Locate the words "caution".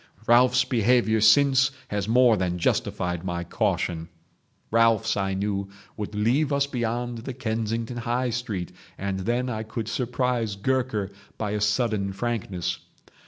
3.43-4.09